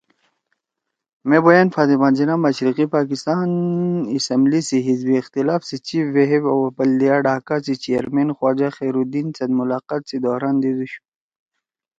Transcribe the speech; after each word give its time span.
مے 1.27 1.37
بیان 1.45 1.67
فاطمہ 1.75 2.09
جناح 2.17 2.37
مشرقی 2.45 2.85
پاکستان 2.95 3.49
اسمبلی 4.15 4.61
سی 4.67 4.77
حزب 4.87 5.09
اختلاف 5.19 5.61
سی 5.69 5.77
چیف 5.87 6.05
وہپ 6.15 6.43
او 6.51 6.57
بلدیہ 6.77 7.17
ڈھاکہ 7.25 7.55
سی 7.65 7.73
چیئرمین 7.83 8.29
خواجہ 8.37 8.69
خیرالدین 8.77 9.27
سیت 9.37 9.51
ملاقات 9.59 10.01
سی 10.09 10.17
دوران 10.25 10.55
دیِدُوشُو 10.61 11.01